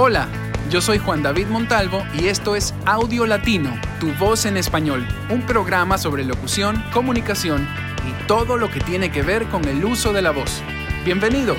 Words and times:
Hola, 0.00 0.28
yo 0.70 0.80
soy 0.80 0.98
Juan 0.98 1.24
David 1.24 1.48
Montalvo 1.48 2.04
y 2.16 2.28
esto 2.28 2.54
es 2.54 2.72
Audio 2.86 3.26
Latino, 3.26 3.70
tu 3.98 4.12
voz 4.12 4.46
en 4.46 4.56
español, 4.56 5.04
un 5.28 5.42
programa 5.42 5.98
sobre 5.98 6.24
locución, 6.24 6.80
comunicación 6.92 7.66
y 8.06 8.26
todo 8.28 8.58
lo 8.58 8.70
que 8.70 8.78
tiene 8.78 9.10
que 9.10 9.22
ver 9.22 9.46
con 9.46 9.64
el 9.64 9.84
uso 9.84 10.12
de 10.12 10.22
la 10.22 10.30
voz. 10.30 10.62
Bienvenido. 11.04 11.56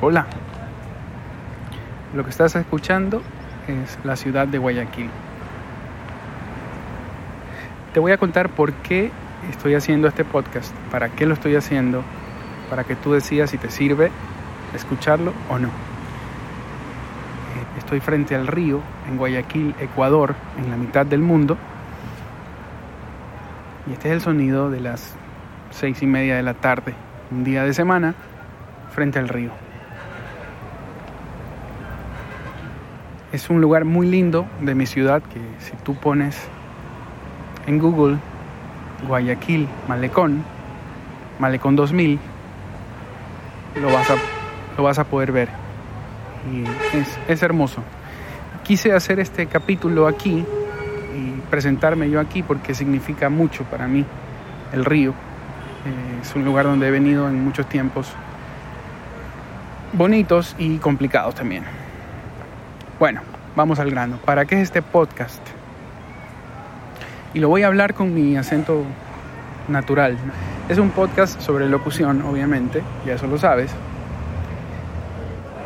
Hola. 0.00 0.28
Lo 2.14 2.22
que 2.22 2.30
estás 2.30 2.54
escuchando 2.54 3.20
es 3.66 3.98
la 4.04 4.14
ciudad 4.14 4.46
de 4.46 4.58
Guayaquil. 4.58 5.10
Te 7.92 7.98
voy 7.98 8.12
a 8.12 8.16
contar 8.16 8.48
por 8.48 8.72
qué 8.74 9.10
estoy 9.50 9.74
haciendo 9.74 10.06
este 10.06 10.24
podcast, 10.24 10.72
para 10.92 11.08
qué 11.08 11.26
lo 11.26 11.34
estoy 11.34 11.56
haciendo, 11.56 12.04
para 12.68 12.84
que 12.84 12.96
tú 12.96 13.12
decidas 13.12 13.50
si 13.50 13.58
te 13.58 13.70
sirve 13.70 14.10
escucharlo 14.74 15.32
o 15.48 15.58
no. 15.58 15.70
Estoy 17.78 18.00
frente 18.00 18.34
al 18.34 18.46
río, 18.46 18.80
en 19.08 19.16
Guayaquil, 19.16 19.74
Ecuador, 19.78 20.34
en 20.58 20.70
la 20.70 20.76
mitad 20.76 21.06
del 21.06 21.20
mundo. 21.20 21.56
Y 23.86 23.92
este 23.92 24.08
es 24.08 24.14
el 24.14 24.20
sonido 24.20 24.70
de 24.70 24.80
las 24.80 25.14
seis 25.70 26.02
y 26.02 26.06
media 26.06 26.36
de 26.36 26.42
la 26.42 26.54
tarde, 26.54 26.94
un 27.30 27.44
día 27.44 27.62
de 27.62 27.72
semana, 27.74 28.14
frente 28.90 29.18
al 29.18 29.28
río. 29.28 29.50
Es 33.32 33.50
un 33.50 33.60
lugar 33.60 33.84
muy 33.84 34.08
lindo 34.08 34.46
de 34.60 34.74
mi 34.74 34.86
ciudad 34.86 35.22
que 35.22 35.40
si 35.58 35.76
tú 35.84 35.94
pones 35.94 36.48
en 37.66 37.78
Google 37.78 38.16
Guayaquil 39.06 39.68
Malecón, 39.88 40.42
Malecón 41.38 41.76
2000, 41.76 42.18
lo 43.80 43.92
vas 43.92 44.10
a, 44.10 44.16
lo 44.76 44.82
vas 44.82 44.98
a 44.98 45.04
poder 45.04 45.32
ver. 45.32 45.48
Y 46.52 46.96
es, 46.96 47.18
es 47.28 47.42
hermoso. 47.42 47.82
Quise 48.62 48.92
hacer 48.92 49.20
este 49.20 49.46
capítulo 49.46 50.06
aquí 50.06 50.44
y 51.14 51.40
presentarme 51.50 52.10
yo 52.10 52.20
aquí 52.20 52.42
porque 52.42 52.74
significa 52.74 53.28
mucho 53.28 53.64
para 53.64 53.86
mí 53.86 54.04
el 54.72 54.84
río. 54.84 55.10
Eh, 55.10 56.20
es 56.22 56.34
un 56.34 56.44
lugar 56.44 56.64
donde 56.64 56.88
he 56.88 56.90
venido 56.90 57.28
en 57.28 57.44
muchos 57.44 57.68
tiempos 57.68 58.12
bonitos 59.92 60.54
y 60.58 60.78
complicados 60.78 61.34
también. 61.34 61.64
Bueno, 62.98 63.20
vamos 63.54 63.78
al 63.78 63.90
grano. 63.90 64.18
¿Para 64.24 64.44
qué 64.44 64.56
es 64.56 64.62
este 64.62 64.82
podcast? 64.82 65.42
Y 67.34 67.40
lo 67.40 67.48
voy 67.48 67.62
a 67.62 67.66
hablar 67.66 67.94
con 67.94 68.14
mi 68.14 68.36
acento 68.36 68.84
natural. 69.68 70.16
Es 70.68 70.78
un 70.78 70.90
podcast 70.90 71.40
sobre 71.40 71.68
locución, 71.68 72.22
obviamente, 72.22 72.82
ya 73.06 73.14
eso 73.14 73.28
lo 73.28 73.38
sabes. 73.38 73.70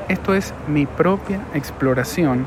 Esto 0.09 0.35
es 0.35 0.53
mi 0.69 0.85
propia 0.85 1.41
exploración 1.55 2.45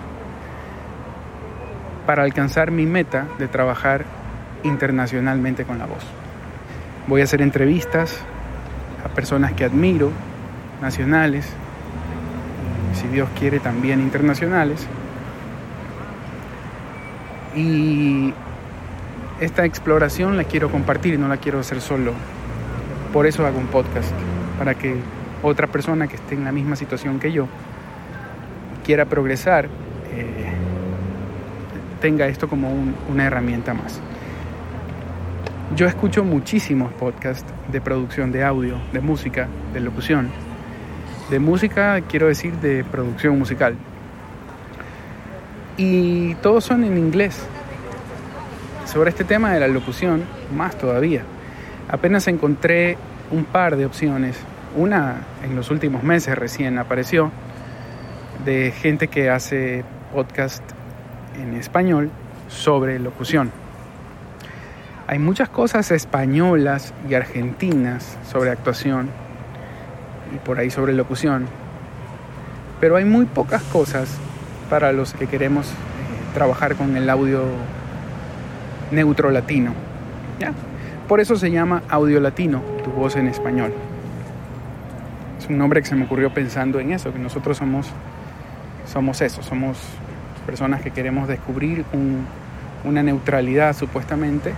para 2.05 2.21
alcanzar 2.21 2.69
mi 2.69 2.85
meta 2.85 3.25
de 3.39 3.47
trabajar 3.47 4.05
internacionalmente 4.61 5.65
con 5.65 5.79
la 5.79 5.87
voz. 5.87 6.03
Voy 7.07 7.21
a 7.21 7.23
hacer 7.23 7.41
entrevistas 7.41 8.19
a 9.03 9.09
personas 9.09 9.53
que 9.53 9.65
admiro, 9.65 10.11
nacionales, 10.79 11.49
si 12.93 13.07
Dios 13.07 13.29
quiere 13.39 13.61
también 13.61 13.99
internacionales. 13.99 14.85
Y 17.55 18.31
esta 19.39 19.65
exploración 19.65 20.37
la 20.37 20.43
quiero 20.43 20.69
compartir, 20.69 21.17
no 21.17 21.27
la 21.27 21.37
quiero 21.37 21.59
hacer 21.59 21.81
solo. 21.81 22.13
Por 23.13 23.27
eso 23.27 23.45
hago 23.45 23.59
un 23.59 23.67
podcast, 23.67 24.11
para 24.57 24.73
que 24.73 24.95
otra 25.43 25.67
persona 25.67 26.07
que 26.07 26.15
esté 26.15 26.33
en 26.33 26.43
la 26.43 26.51
misma 26.51 26.75
situación 26.75 27.19
que 27.19 27.31
yo 27.31 27.47
quiera 28.83 29.05
progresar, 29.05 29.65
eh, 30.11 30.51
tenga 32.01 32.25
esto 32.25 32.49
como 32.49 32.73
una 33.07 33.25
herramienta 33.25 33.75
más. 33.75 34.01
Yo 35.75 35.85
escucho 35.85 36.23
muchísimos 36.23 36.91
podcasts 36.93 37.45
de 37.71 37.81
producción 37.81 38.31
de 38.31 38.43
audio, 38.43 38.77
de 38.91 38.99
música, 38.99 39.47
de 39.73 39.79
locución. 39.79 40.29
De 41.29 41.37
música 41.39 42.01
quiero 42.01 42.27
decir 42.27 42.53
de 42.55 42.83
producción 42.83 43.37
musical. 43.37 43.75
Y 45.77 46.33
todos 46.35 46.63
son 46.63 46.83
en 46.83 46.97
inglés. 46.97 47.45
Sobre 48.85 49.11
este 49.11 49.23
tema 49.23 49.51
de 49.53 49.59
la 49.59 49.67
locución, 49.67 50.23
más 50.55 50.77
todavía. 50.77 51.23
Apenas 51.89 52.27
encontré 52.27 52.97
un 53.31 53.45
par 53.45 53.75
de 53.75 53.85
opciones. 53.85 54.37
Una 54.75 55.21
en 55.43 55.55
los 55.55 55.69
últimos 55.71 56.03
meses 56.03 56.37
recién 56.37 56.77
apareció 56.77 57.31
de 58.45 58.71
gente 58.71 59.07
que 59.07 59.29
hace 59.29 59.83
podcast 60.13 60.63
en 61.39 61.55
español 61.55 62.09
sobre 62.47 62.99
locución. 62.99 63.51
Hay 65.07 65.19
muchas 65.19 65.49
cosas 65.49 65.91
españolas 65.91 66.93
y 67.09 67.13
argentinas 67.13 68.17
sobre 68.29 68.51
actuación 68.51 69.09
y 70.33 70.37
por 70.37 70.59
ahí 70.59 70.69
sobre 70.69 70.93
locución, 70.93 71.45
pero 72.79 72.95
hay 72.95 73.05
muy 73.05 73.25
pocas 73.25 73.61
cosas 73.63 74.17
para 74.69 74.91
los 74.91 75.13
que 75.13 75.27
queremos 75.27 75.67
eh, 75.67 75.73
trabajar 76.33 76.75
con 76.75 76.95
el 76.95 77.09
audio 77.09 77.43
neutro 78.91 79.29
latino. 79.29 79.73
¿ya? 80.39 80.53
Por 81.07 81.19
eso 81.19 81.35
se 81.35 81.51
llama 81.51 81.83
Audio 81.89 82.21
Latino, 82.21 82.61
tu 82.83 82.91
voz 82.91 83.17
en 83.17 83.27
español. 83.27 83.73
Es 85.37 85.49
un 85.49 85.57
nombre 85.57 85.81
que 85.81 85.87
se 85.87 85.95
me 85.95 86.05
ocurrió 86.05 86.33
pensando 86.33 86.79
en 86.79 86.93
eso, 86.93 87.11
que 87.11 87.19
nosotros 87.19 87.57
somos, 87.57 87.87
somos 88.85 89.21
eso, 89.21 89.43
somos 89.43 89.77
personas 90.45 90.81
que 90.81 90.91
queremos 90.91 91.27
descubrir 91.27 91.83
una 92.85 93.03
neutralidad 93.03 93.75
supuestamente 93.75 94.53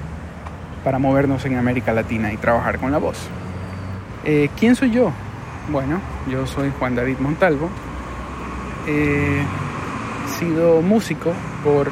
para 0.84 1.00
movernos 1.00 1.44
en 1.46 1.58
América 1.58 1.94
Latina 1.94 2.32
y 2.32 2.38
trabajar 2.38 2.78
con 2.78 2.92
la 2.92 3.00
voz. 3.00 3.18
Eh, 4.24 4.50
¿Quién 4.60 4.76
soy 4.76 4.92
yo? 4.92 5.12
Bueno, 5.70 6.00
yo 6.30 6.46
soy 6.46 6.72
Juan 6.78 6.96
David 6.96 7.18
Montalvo. 7.20 7.70
he 8.88 9.42
sido 10.38 10.84
músico 10.84 11.34
por 11.64 11.90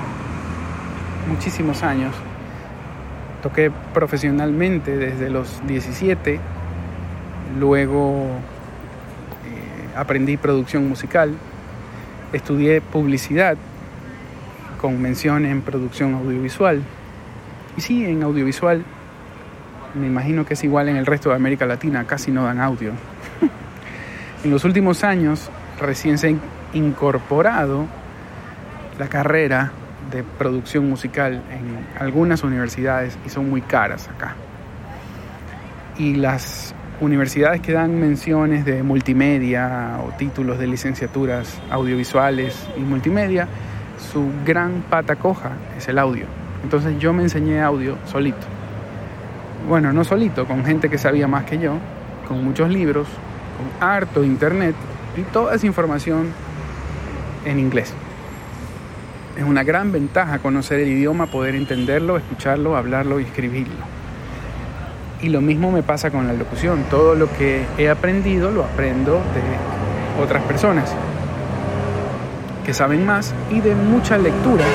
muchísimos 1.27 1.81
años 1.81 2.13
Toqué 3.43 3.71
profesionalmente 3.93 4.95
desde 4.95 5.29
los 5.29 5.61
17, 5.67 6.39
luego 7.59 8.27
eh, 9.45 9.97
aprendí 9.97 10.37
producción 10.37 10.87
musical, 10.87 11.35
estudié 12.31 12.79
publicidad 12.79 13.57
con 14.79 15.01
mención 15.01 15.45
en 15.45 15.61
producción 15.61 16.13
audiovisual. 16.13 16.81
Y 17.75 17.81
sí, 17.81 18.05
en 18.05 18.23
audiovisual, 18.23 18.85
me 19.93 20.07
imagino 20.07 20.45
que 20.45 20.53
es 20.53 20.63
igual 20.63 20.87
en 20.87 20.95
el 20.95 21.05
resto 21.05 21.29
de 21.29 21.35
América 21.35 21.65
Latina, 21.65 22.05
casi 22.05 22.31
no 22.31 22.45
dan 22.45 22.61
audio. 22.61 22.93
en 24.45 24.51
los 24.51 24.63
últimos 24.63 25.03
años 25.03 25.51
recién 25.81 26.17
se 26.17 26.29
ha 26.29 26.77
incorporado 26.77 27.87
la 28.97 29.09
carrera 29.09 29.73
de 30.11 30.23
producción 30.23 30.89
musical 30.89 31.41
en 31.51 31.85
algunas 31.99 32.43
universidades 32.43 33.17
y 33.25 33.29
son 33.29 33.49
muy 33.49 33.61
caras 33.61 34.09
acá. 34.09 34.35
Y 35.97 36.15
las 36.15 36.73
universidades 37.01 37.61
que 37.61 37.73
dan 37.73 37.99
menciones 37.99 38.65
de 38.65 38.83
multimedia 38.83 39.99
o 40.05 40.15
títulos 40.17 40.59
de 40.59 40.67
licenciaturas 40.67 41.59
audiovisuales 41.69 42.67
y 42.77 42.81
multimedia, 42.81 43.47
su 44.11 44.29
gran 44.45 44.83
pata 44.89 45.15
coja 45.15 45.51
es 45.77 45.87
el 45.87 45.99
audio. 45.99 46.25
Entonces 46.63 46.97
yo 46.99 47.13
me 47.13 47.23
enseñé 47.23 47.61
audio 47.61 47.97
solito. 48.05 48.45
Bueno, 49.67 49.93
no 49.93 50.03
solito, 50.03 50.45
con 50.45 50.65
gente 50.65 50.89
que 50.89 50.97
sabía 50.97 51.27
más 51.27 51.45
que 51.45 51.57
yo, 51.57 51.77
con 52.27 52.43
muchos 52.43 52.69
libros, 52.69 53.07
con 53.57 53.87
harto 53.87 54.23
internet 54.23 54.75
y 55.17 55.21
toda 55.21 55.55
esa 55.55 55.65
información 55.65 56.27
en 57.45 57.59
inglés. 57.59 57.93
Es 59.35 59.43
una 59.43 59.63
gran 59.63 59.91
ventaja 59.91 60.37
conocer 60.39 60.79
el 60.79 60.89
idioma, 60.89 61.25
poder 61.25 61.55
entenderlo, 61.55 62.17
escucharlo, 62.17 62.77
hablarlo 62.77 63.19
y 63.19 63.23
escribirlo. 63.23 63.83
Y 65.21 65.29
lo 65.29 65.41
mismo 65.41 65.71
me 65.71 65.81
pasa 65.81 66.11
con 66.11 66.27
la 66.27 66.33
locución. 66.33 66.83
Todo 66.89 67.15
lo 67.15 67.31
que 67.33 67.65
he 67.79 67.89
aprendido 67.89 68.51
lo 68.51 68.63
aprendo 68.63 69.13
de 69.13 70.21
otras 70.23 70.43
personas 70.43 70.93
que 72.63 72.73
saben 72.75 73.05
más 73.05 73.33
y 73.49 73.59
de 73.59 73.73
mucha 73.73 74.17
lectura 74.17 74.65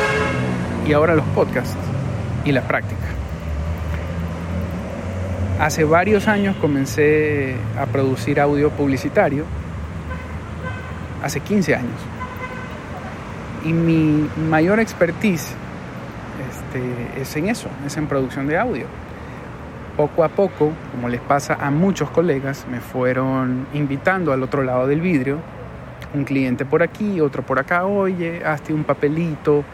y 0.86 0.92
ahora 0.92 1.14
los 1.14 1.26
podcasts 1.26 1.76
y 2.44 2.50
la 2.50 2.62
práctica. 2.62 3.06
Hace 5.60 5.84
varios 5.84 6.26
años 6.26 6.56
comencé 6.56 7.56
a 7.78 7.86
producir 7.86 8.40
audio 8.40 8.70
publicitario, 8.70 9.44
hace 11.22 11.40
15 11.40 11.76
años 11.76 12.17
y 13.68 13.72
mi 13.74 14.28
mayor 14.48 14.80
expertise 14.80 15.54
este, 16.48 17.20
es 17.20 17.36
en 17.36 17.48
eso, 17.48 17.68
es 17.86 17.96
en 17.98 18.06
producción 18.06 18.46
de 18.46 18.56
audio. 18.56 18.86
poco 19.96 20.22
a 20.22 20.28
poco, 20.28 20.72
como 20.92 21.08
les 21.08 21.20
pasa 21.20 21.58
a 21.60 21.70
muchos 21.70 22.08
colegas, 22.10 22.66
me 22.70 22.80
fueron 22.80 23.66
invitando 23.74 24.32
al 24.32 24.42
otro 24.44 24.62
lado 24.62 24.86
del 24.86 25.00
vidrio, 25.00 25.38
un 26.14 26.24
cliente 26.24 26.64
por 26.64 26.82
aquí, 26.82 27.20
otro 27.20 27.42
por 27.42 27.58
acá, 27.58 27.84
oye, 27.84 28.42
hazte 28.44 28.72
un 28.72 28.84
papelito, 28.84 29.64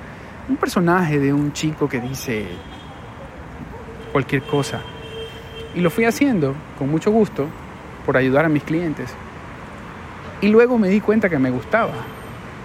un 0.49 0.57
personaje 0.57 1.21
de 1.21 1.33
un 1.33 1.53
chico 1.53 1.89
que 1.89 2.01
dice 2.01 2.47
cualquier 4.13 4.43
cosa. 4.43 4.81
Y 5.75 5.81
lo 5.83 5.91
fui 5.91 6.07
haciendo 6.07 6.55
con 6.79 6.91
mucho 6.91 7.11
gusto 7.11 7.47
por 8.07 8.17
ayudar 8.17 8.47
a 8.47 8.49
mis 8.49 8.65
clientes. 8.65 9.15
Y 10.41 10.49
luego 10.49 10.79
me 10.79 10.89
di 10.89 11.01
cuenta 11.01 11.29
que 11.29 11.39
me 11.39 11.51
gustaba 11.51 11.93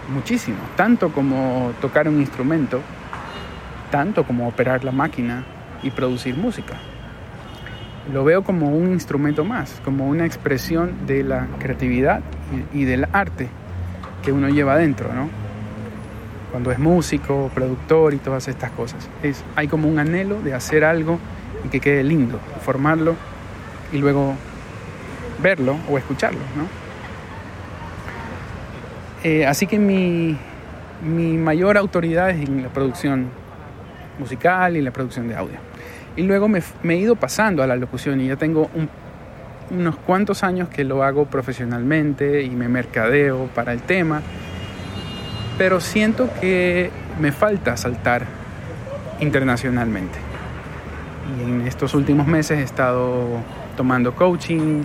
muchísimo, 0.10 0.58
tanto 0.76 1.12
como 1.12 1.72
tocar 1.82 2.08
un 2.08 2.20
instrumento, 2.20 2.82
tanto 3.92 4.24
como 4.24 4.48
operar 4.48 4.84
la 4.84 4.92
máquina 4.92 5.44
y 5.84 5.92
producir 5.92 6.36
música. 6.36 6.76
Lo 8.12 8.24
veo 8.24 8.44
como 8.44 8.70
un 8.70 8.92
instrumento 8.92 9.46
más, 9.46 9.80
como 9.86 10.08
una 10.08 10.26
expresión 10.26 11.06
de 11.06 11.24
la 11.24 11.48
creatividad 11.60 12.22
y, 12.74 12.86
del 12.86 13.08
arte 13.14 13.48
que 14.24 14.32
uno 14.32 14.50
lleva 14.50 14.74
adentro, 14.74 15.14
¿no? 15.14 15.30
Cuando 16.52 16.72
es 16.72 16.80
músico, 16.80 17.52
productor 17.54 18.16
y 18.16 18.18
todas 18.18 18.48
estas 18.48 18.72
cosas. 18.72 19.08
Es, 19.22 19.44
hay 19.56 19.68
como 19.68 19.88
un 19.88 20.00
anhelo 20.00 20.42
de 20.42 20.56
hacer 20.56 20.84
algo 20.84 21.20
y 21.64 21.70
que 21.70 21.80
quede 21.80 22.04
lindo, 22.04 22.40
formarlo 22.66 23.16
y 23.92 23.98
luego 23.98 24.34
verlo 25.42 25.78
o 25.90 25.98
escucharlo, 25.98 26.40
¿no? 26.58 26.79
Eh, 29.24 29.46
así 29.46 29.68
que 29.68 29.80
mi, 29.80 30.38
mi 31.04 31.38
mayor 31.38 31.78
autoridad 31.78 32.30
es 32.30 32.48
en 32.48 32.64
la 32.64 32.70
producción 32.70 33.28
musical 34.18 34.78
y 34.78 34.82
la 34.82 34.92
producción 34.92 35.28
de 35.28 35.36
audio. 35.36 35.58
Y 36.16 36.24
luego 36.24 36.48
me, 36.48 36.62
he 36.84 36.96
ido 36.96 37.16
pasando 37.16 37.64
a 37.64 37.68
la 37.68 37.76
locución 37.76 38.20
y 38.22 38.28
ya 38.28 38.36
tengo 38.36 38.70
unos 39.72 39.96
cuantos 39.98 40.44
años 40.44 40.70
que 40.70 40.84
lo 40.84 41.04
hago 41.04 41.26
profesionalmente 41.26 42.44
y 42.44 42.50
me 42.50 42.68
mercadeo 42.68 43.48
para 43.56 43.74
el 43.74 43.82
tema. 43.82 44.22
Pero 45.58 45.80
siento 45.80 46.30
que 46.42 46.90
me 47.20 47.32
falta 47.32 47.78
saltar 47.78 48.26
internacionalmente. 49.20 50.18
Y 51.38 51.44
en 51.44 51.68
estos 51.68 51.94
últimos 51.94 52.28
meses 52.28 52.60
he 52.60 52.64
estado 52.64 53.28
tomando 53.78 54.16
coaching 54.16 54.84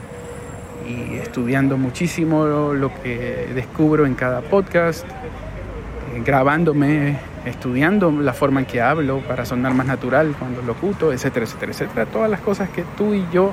y 0.86 1.16
estudiando 1.16 1.76
muchísimo 1.76 2.46
lo 2.74 2.92
que 3.02 3.50
descubro 3.54 4.06
en 4.06 4.14
cada 4.14 4.40
podcast, 4.40 5.04
eh, 5.04 6.22
grabándome 6.24 7.18
estudiando 7.44 8.10
la 8.10 8.32
forma 8.32 8.60
en 8.60 8.66
que 8.66 8.80
hablo 8.80 9.20
para 9.20 9.44
sonar 9.44 9.74
más 9.74 9.86
natural 9.86 10.34
cuando 10.38 10.62
locuto, 10.62 11.12
etcétera, 11.12 11.44
etcétera, 11.44 11.72
etcétera. 11.72 12.06
Todas 12.06 12.30
las 12.30 12.40
cosas 12.40 12.68
que 12.70 12.84
tú 12.96 13.14
y 13.14 13.26
yo 13.32 13.52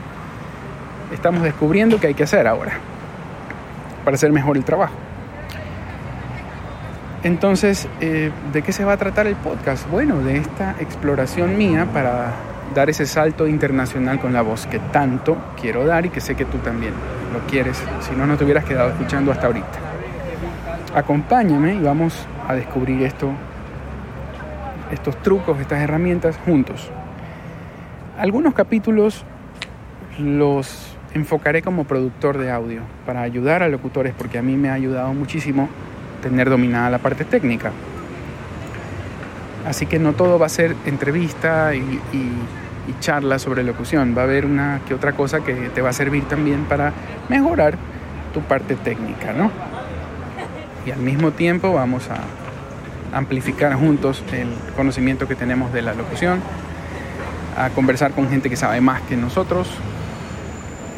estamos 1.14 1.44
descubriendo 1.44 2.00
que 2.00 2.08
hay 2.08 2.14
que 2.14 2.24
hacer 2.24 2.48
ahora 2.48 2.74
para 4.06 4.16
hacer 4.16 4.32
mejor 4.32 4.58
el 4.58 4.64
trabajo. 4.64 4.94
Entonces, 7.24 7.88
eh, 8.00 8.32
¿de 8.52 8.62
qué 8.64 8.74
se 8.74 8.84
va 8.84 8.94
a 8.94 8.98
tratar 8.98 9.28
el 9.28 9.36
podcast? 9.36 9.88
Bueno, 9.90 10.20
de 10.22 10.38
esta 10.38 10.76
exploración 10.80 11.58
mía 11.58 11.88
para 11.94 12.34
dar 12.74 12.90
ese 12.90 13.06
salto 13.06 13.48
internacional 13.48 14.20
con 14.20 14.34
la 14.34 14.42
voz 14.42 14.66
que 14.68 14.80
tanto 14.80 15.38
quiero 15.60 15.86
dar 15.86 16.06
y 16.06 16.10
que 16.10 16.22
sé 16.22 16.36
que 16.36 16.46
tú 16.46 16.58
también 16.60 16.94
lo 17.34 17.40
quieres, 17.50 17.82
si 18.02 18.16
no, 18.16 18.26
no 18.26 18.38
te 18.38 18.44
hubieras 18.44 18.66
quedado 18.66 18.90
escuchando 18.90 19.32
hasta 19.32 19.48
ahorita. 19.48 19.80
Acompáñame 20.96 21.76
y 21.76 21.82
vamos 21.82 22.28
a 22.48 22.54
descubrir 22.54 23.04
esto 23.04 23.32
estos 24.92 25.16
trucos, 25.22 25.60
estas 25.60 25.80
herramientas 25.80 26.38
juntos. 26.46 26.90
Algunos 28.18 28.54
capítulos 28.54 29.24
los 30.20 30.98
enfocaré 31.14 31.62
como 31.62 31.86
productor 31.86 32.38
de 32.38 32.52
audio 32.52 32.82
para 33.06 33.22
ayudar 33.22 33.64
a 33.64 33.70
locutores 33.70 34.14
porque 34.18 34.38
a 34.38 34.42
mí 34.42 34.56
me 34.58 34.70
ha 34.70 34.74
ayudado 34.74 35.14
muchísimo 35.14 35.70
tener 36.22 36.50
dominada 36.50 36.90
la 36.90 37.00
parte 37.00 37.26
técnica. 37.26 37.72
Así 39.66 39.86
que 39.86 40.00
no 40.00 40.14
todo 40.14 40.40
va 40.40 40.48
a 40.48 40.50
ser 40.50 40.76
entrevista 40.86 41.76
y, 41.76 42.00
charla 43.00 43.40
sobre 43.40 43.64
locución, 43.64 44.14
va 44.18 44.22
a 44.22 44.26
haber 44.26 44.46
una 44.46 44.82
que 44.86 44.94
otra 44.94 45.14
cosa 45.14 45.40
que 45.40 45.54
te 45.70 45.82
va 45.82 45.92
a 45.92 45.94
servir 45.94 46.26
también 46.26 46.66
para 46.66 46.92
mejorar 47.30 47.78
tu 48.34 48.42
parte 48.42 48.76
técnica, 48.76 49.32
¿no? 49.32 49.50
Y 50.86 50.92
al 50.92 51.00
mismo 51.00 51.32
tiempo 51.32 51.72
vamos 51.72 52.10
a 52.10 53.18
amplificar 53.18 53.76
juntos 53.76 54.24
el 54.34 54.50
conocimiento 54.76 55.26
que 55.26 55.36
tenemos 55.36 55.72
de 55.72 55.82
la 55.82 55.94
locución, 55.94 56.42
a 57.58 57.70
conversar 57.70 58.12
con 58.12 58.30
gente 58.30 58.50
que 58.50 58.58
sabe 58.58 58.82
más 58.82 59.02
que 59.04 59.16
nosotros, 59.16 59.70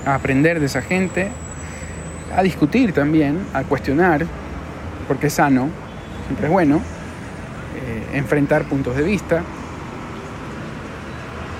a 0.05 0.15
aprender 0.15 0.59
de 0.59 0.65
esa 0.65 0.81
gente, 0.81 1.29
a 2.35 2.41
discutir 2.41 2.91
también, 2.91 3.45
a 3.53 3.63
cuestionar, 3.63 4.25
porque 5.07 5.27
es 5.27 5.33
sano, 5.33 5.69
siempre 6.27 6.47
es 6.47 6.51
bueno, 6.51 6.81
enfrentar 8.13 8.63
puntos 8.63 8.95
de 8.95 9.03
vista. 9.03 9.41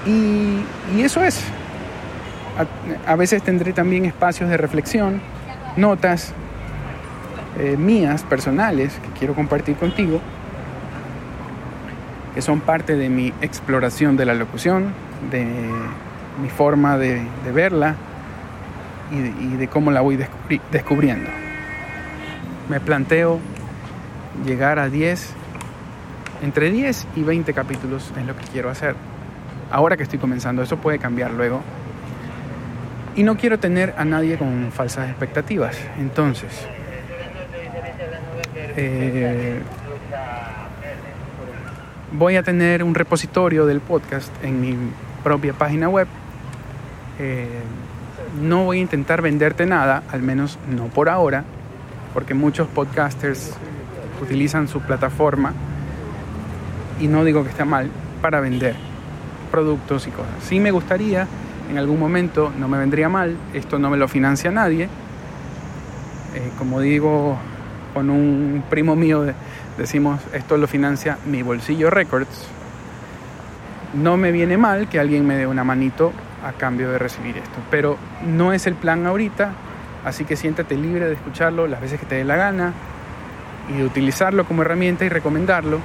Y, 0.05 1.01
eso 1.01 1.23
es. 1.23 1.41
A, 3.07 3.15
veces 3.15 3.41
tendré 3.41 3.73
también 3.73 4.05
espacios 4.05 4.49
de 4.49 4.57
reflexión, 4.57 5.21
notas 5.75 6.33
eh, 7.57 7.77
mías, 7.77 8.23
personales, 8.23 8.93
que 8.93 9.19
quiero 9.19 9.33
compartir 9.33 9.75
contigo 9.75 10.21
que 12.33 12.41
son 12.41 12.61
parte 12.61 12.95
de 12.95 13.09
mi 13.09 13.33
exploración 13.41 14.17
de 14.17 14.25
la 14.25 14.33
locución, 14.33 14.93
de 15.29 15.45
mi 16.41 16.49
forma 16.49 16.97
de, 16.97 17.21
verla 17.53 17.95
y 19.11 19.55
de, 19.57 19.67
cómo 19.67 19.91
la 19.91 20.01
voy 20.01 20.17
descubriendo. 20.71 21.29
Me 22.69 22.79
planteo 22.79 23.39
llegar 24.45 24.79
a 24.79 24.89
10, 24.89 25.33
entre 26.43 26.69
10 26.69 27.07
y 27.15 27.23
20 27.23 27.53
capítulos 27.53 28.11
es 28.17 28.25
lo 28.25 28.35
que 28.35 28.43
quiero 28.51 28.69
hacer. 28.69 28.95
Ahora 29.71 29.95
que 29.95 30.03
estoy 30.03 30.19
comenzando, 30.19 30.61
eso 30.61 30.75
puede 30.75 30.99
cambiar 30.99 31.31
luego. 31.31 31.61
Y 33.15 33.23
no 33.23 33.37
quiero 33.37 33.59
tener 33.59 33.95
a 33.97 34.03
nadie 34.03 34.37
con 34.37 34.71
falsas 34.73 35.09
expectativas. 35.09 35.79
Entonces, 35.97 36.67
eh, 38.75 39.61
voy 42.11 42.35
a 42.35 42.43
tener 42.43 42.83
un 42.83 42.93
repositorio 42.93 43.65
del 43.65 43.79
podcast 43.79 44.29
en 44.43 44.59
mi 44.59 44.75
propia 45.23 45.53
página 45.53 45.87
web. 45.87 46.07
Eh, 47.19 47.47
no 48.41 48.65
voy 48.65 48.79
a 48.79 48.81
intentar 48.81 49.21
venderte 49.21 49.65
nada, 49.65 50.03
al 50.11 50.21
menos 50.21 50.59
no 50.69 50.87
por 50.87 51.07
ahora, 51.07 51.45
porque 52.13 52.33
muchos 52.33 52.67
podcasters 52.67 53.53
utilizan 54.21 54.67
su 54.67 54.81
plataforma, 54.81 55.53
y 56.99 57.07
no 57.07 57.23
digo 57.23 57.43
que 57.43 57.49
está 57.49 57.65
mal, 57.65 57.89
para 58.21 58.39
vender 58.39 58.75
productos 59.51 60.07
y 60.07 60.11
cosas. 60.11 60.31
Sí 60.41 60.59
me 60.59 60.71
gustaría, 60.71 61.27
en 61.69 61.77
algún 61.77 61.99
momento, 61.99 62.51
no 62.57 62.67
me 62.67 62.77
vendría 62.77 63.09
mal, 63.09 63.37
esto 63.53 63.79
no 63.79 63.89
me 63.89 63.97
lo 63.97 64.07
financia 64.07 64.51
nadie. 64.51 64.85
Eh, 66.35 66.49
como 66.57 66.79
digo, 66.79 67.37
con 67.93 68.09
un 68.09 68.63
primo 68.69 68.95
mío 68.95 69.21
de, 69.21 69.33
decimos 69.77 70.19
esto 70.33 70.57
lo 70.57 70.67
financia 70.67 71.17
mi 71.25 71.43
bolsillo 71.43 71.89
records, 71.89 72.47
no 73.93 74.17
me 74.17 74.31
viene 74.31 74.57
mal 74.57 74.89
que 74.89 74.99
alguien 74.99 75.25
me 75.27 75.35
dé 75.35 75.45
una 75.45 75.63
manito 75.63 76.11
a 76.43 76.53
cambio 76.53 76.89
de 76.89 76.97
recibir 76.97 77.37
esto, 77.37 77.59
pero 77.69 77.97
no 78.25 78.53
es 78.53 78.65
el 78.67 78.73
plan 78.73 79.05
ahorita, 79.05 79.51
así 80.03 80.25
que 80.25 80.35
siéntate 80.35 80.75
libre 80.75 81.05
de 81.05 81.13
escucharlo 81.13 81.67
las 81.67 81.79
veces 81.79 81.99
que 81.99 82.05
te 82.05 82.15
dé 82.15 82.23
la 82.23 82.35
gana 82.35 82.73
y 83.69 83.77
de 83.77 83.85
utilizarlo 83.85 84.45
como 84.45 84.63
herramienta 84.63 85.05
y 85.05 85.09
recomendarlo. 85.09 85.79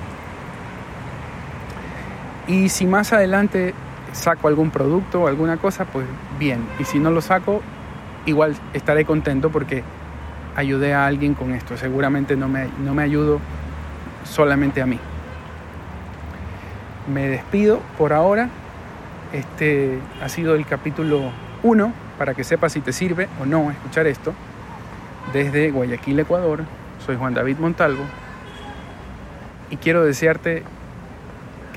Y 2.48 2.70
si 2.70 2.86
más 2.86 3.12
adelante 3.12 3.74
saco 4.12 4.48
algún 4.48 4.70
producto 4.70 5.22
o 5.22 5.28
alguna 5.28 5.58
cosa, 5.58 5.84
pues 5.84 6.06
bien, 6.38 6.66
y 6.78 6.84
si 6.84 6.98
no 6.98 7.10
lo 7.10 7.20
saco, 7.20 7.60
igual 8.24 8.56
estaré 8.72 9.04
contento 9.04 9.50
porque 9.50 9.84
ayudé 10.56 10.94
a 10.94 11.06
alguien 11.06 11.34
con 11.34 11.52
esto, 11.52 11.76
seguramente 11.76 12.36
no 12.36 12.48
me, 12.48 12.68
no 12.82 12.94
me 12.94 13.02
ayudo 13.02 13.38
solamente 14.24 14.80
a 14.80 14.86
mí. 14.86 14.98
Me 17.12 17.28
despido 17.28 17.80
por 17.96 18.12
ahora. 18.12 18.48
Este 19.32 19.98
ha 20.22 20.28
sido 20.30 20.54
el 20.54 20.66
capítulo 20.66 21.30
1 21.62 21.92
para 22.16 22.32
que 22.32 22.44
sepas 22.44 22.72
si 22.72 22.80
te 22.80 22.92
sirve 22.92 23.28
o 23.42 23.46
no 23.46 23.70
escuchar 23.70 24.06
esto. 24.06 24.32
Desde 25.34 25.70
Guayaquil, 25.70 26.18
Ecuador, 26.18 26.64
soy 27.04 27.16
Juan 27.16 27.34
David 27.34 27.58
Montalvo 27.58 28.04
y 29.70 29.76
quiero 29.76 30.02
desearte 30.02 30.62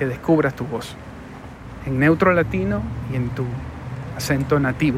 que 0.01 0.08
descubras 0.08 0.55
tu 0.55 0.65
voz 0.65 0.96
en 1.86 2.00
neutro 2.00 2.34
latino 2.34 2.81
y 3.13 3.17
en 3.17 3.29
tu 3.29 3.46
acento 4.17 4.60
nativo, 4.60 4.98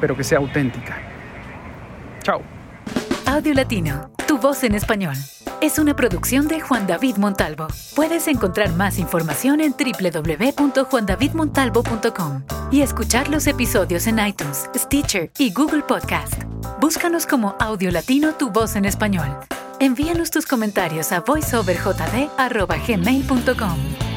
pero 0.00 0.16
que 0.16 0.24
sea 0.24 0.38
auténtica. 0.38 0.98
Chao. 2.24 2.42
Audio 3.26 3.54
Latino, 3.54 4.10
tu 4.26 4.38
voz 4.38 4.64
en 4.64 4.74
español. 4.74 5.14
es 5.60 5.78
una 5.78 5.94
producción 5.94 6.48
de 6.48 6.60
Juan 6.60 6.88
David 6.88 7.18
Montalvo. 7.18 7.68
Puedes 7.94 8.26
encontrar 8.26 8.74
más 8.74 8.98
información 8.98 9.60
en 9.60 9.72
www.juandavidmontalvo.com 9.72 12.42
y 12.72 12.82
escuchar 12.82 13.28
los 13.28 13.46
episodios 13.46 14.08
en 14.08 14.18
iTunes, 14.18 14.68
Stitcher 14.74 15.30
y 15.38 15.52
Google 15.52 15.82
Podcast. 15.82 16.42
Búscanos 16.80 17.24
como 17.24 17.54
Audio 17.60 17.92
Latino 17.92 18.32
Tu 18.32 18.50
Voz 18.50 18.74
en 18.74 18.84
Español. 18.84 19.28
Envíanos 19.82 20.30
tus 20.30 20.46
comentarios 20.46 21.10
a 21.10 21.24
voiceoverjd.gmail.com. 21.26 24.11